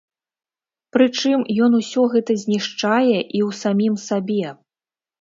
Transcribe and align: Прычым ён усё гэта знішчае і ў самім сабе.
Прычым 0.97 1.43
ён 1.67 1.71
усё 1.81 2.01
гэта 2.15 2.39
знішчае 2.47 2.97
і 3.37 3.39
ў 3.47 3.49
самім 3.63 3.95
сабе. 4.09 4.45